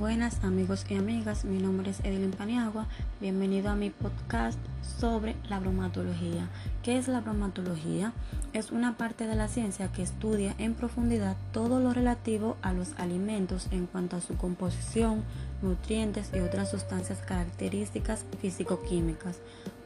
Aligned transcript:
Buenas 0.00 0.42
amigos 0.44 0.86
y 0.88 0.94
amigas, 0.94 1.44
mi 1.44 1.58
nombre 1.58 1.90
es 1.90 2.00
Edilyn 2.00 2.30
Paniagua. 2.30 2.86
Bienvenido 3.20 3.68
a 3.68 3.74
mi 3.74 3.90
podcast 3.90 4.58
sobre 4.98 5.36
la 5.50 5.60
bromatología. 5.60 6.48
¿Qué 6.82 6.96
es 6.96 7.06
la 7.06 7.20
bromatología? 7.20 8.14
Es 8.54 8.70
una 8.70 8.96
parte 8.96 9.26
de 9.26 9.34
la 9.34 9.46
ciencia 9.46 9.92
que 9.92 10.02
estudia 10.02 10.54
en 10.56 10.72
profundidad 10.72 11.36
todo 11.52 11.80
lo 11.80 11.92
relativo 11.92 12.56
a 12.62 12.72
los 12.72 12.94
alimentos 12.96 13.68
en 13.72 13.84
cuanto 13.84 14.16
a 14.16 14.22
su 14.22 14.38
composición, 14.38 15.22
nutrientes 15.60 16.30
y 16.34 16.40
otras 16.40 16.70
sustancias 16.70 17.18
características 17.18 18.24
físico-químicas, 18.40 19.36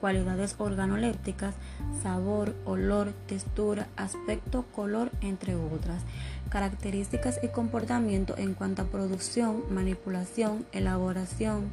cualidades 0.04 0.56
organolépticas, 0.58 1.54
sabor, 2.02 2.54
olor, 2.66 3.14
textura, 3.26 3.88
aspecto, 3.96 4.66
color, 4.76 5.10
entre 5.22 5.54
otras, 5.54 6.02
características 6.50 7.40
y 7.42 7.48
comportamiento 7.48 8.36
en 8.36 8.52
cuanto 8.52 8.82
a 8.82 8.84
producción, 8.84 9.62
manipulación, 9.70 10.66
elaboración, 10.72 11.70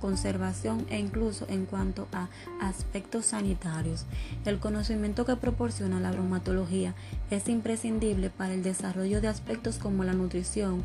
conservación 0.00 0.84
e 0.90 0.98
incluso 0.98 1.46
en 1.48 1.64
cuanto 1.64 2.08
a 2.12 2.26
aspectos 2.60 3.26
sanitarios. 3.26 4.04
El 4.44 4.58
conocimiento 4.58 5.24
que 5.24 5.36
proporciona 5.36 6.00
la 6.00 6.10
bromatología 6.10 6.94
es 7.30 7.48
imprescindible 7.48 8.30
para 8.30 8.52
el 8.52 8.64
desarrollo 8.64 9.20
de 9.20 9.28
aspectos 9.28 9.78
como 9.78 10.02
la 10.02 10.14
nutrición, 10.14 10.82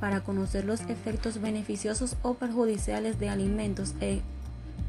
para 0.00 0.20
conocer 0.20 0.66
los 0.66 0.82
efectos 0.82 1.40
beneficiosos 1.40 2.18
o 2.20 2.34
perjudiciales 2.34 3.18
de 3.18 3.30
alimentos 3.30 3.94
e, 4.02 4.20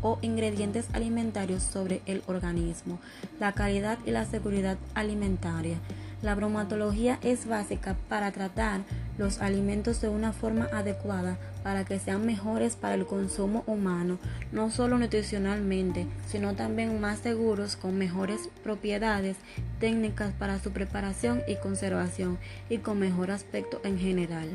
o 0.02 0.20
ingredientes 0.22 0.88
alimentarios 0.94 1.64
sobre 1.64 2.02
el 2.06 2.24
organismo, 2.28 3.00
la 3.40 3.54
calidad 3.54 3.98
y 4.06 4.12
la 4.12 4.26
seguridad 4.26 4.78
alimentaria. 4.94 5.78
La 6.22 6.34
bromatología 6.34 7.20
es 7.22 7.46
básica 7.46 7.96
para 8.10 8.32
tratar 8.32 8.82
los 9.20 9.40
alimentos 9.40 10.02
de 10.02 10.10
una 10.10 10.34
forma 10.34 10.68
adecuada 10.74 11.38
para 11.64 11.86
que 11.86 12.00
sean 12.00 12.26
mejores 12.26 12.76
para 12.76 12.96
el 12.96 13.06
consumo 13.06 13.64
humano, 13.68 14.18
no 14.52 14.72
solo 14.72 14.98
nutricionalmente, 14.98 16.08
sino 16.28 16.56
también 16.56 17.00
más 17.00 17.20
seguros 17.20 17.76
con 17.76 17.98
mejores 17.98 18.50
propiedades 18.64 19.38
técnicas 19.80 20.34
para 20.34 20.60
su 20.60 20.72
preparación 20.72 21.42
y 21.48 21.56
conservación 21.56 22.40
y 22.70 22.80
con 22.80 23.00
mejor 23.00 23.30
aspecto 23.30 23.80
en 23.84 24.00
general. 24.00 24.50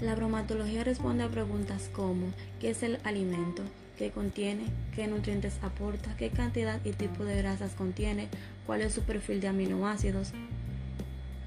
La 0.00 0.14
bromatología 0.14 0.82
responde 0.82 1.24
a 1.24 1.28
preguntas 1.28 1.90
como 1.92 2.26
¿qué 2.58 2.70
es 2.70 2.82
el 2.82 2.98
alimento? 3.04 3.62
¿Qué 4.00 4.10
contiene? 4.10 4.62
¿Qué 4.96 5.06
nutrientes 5.08 5.58
aporta? 5.60 6.16
¿Qué 6.16 6.30
cantidad 6.30 6.80
y 6.86 6.92
tipo 6.92 7.22
de 7.26 7.36
grasas 7.36 7.72
contiene? 7.72 8.28
¿Cuál 8.64 8.80
es 8.80 8.94
su 8.94 9.02
perfil 9.02 9.42
de 9.42 9.48
aminoácidos? 9.48 10.32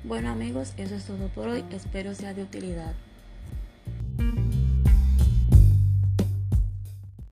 Bueno 0.04 0.30
amigos, 0.30 0.76
eso 0.78 0.94
es 0.94 1.04
todo 1.04 1.30
por 1.30 1.48
hoy. 1.48 1.66
Espero 1.72 2.14
sea 2.14 2.36
de 2.36 2.44
utilidad. 2.44 2.94